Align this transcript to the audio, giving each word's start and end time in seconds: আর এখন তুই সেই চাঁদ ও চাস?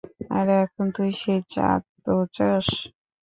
আর 0.31 0.47
এখন 0.63 0.85
তুই 0.95 1.09
সেই 1.21 1.41
চাঁদ 1.53 1.83
ও 2.07 2.15
চাস? 2.35 2.67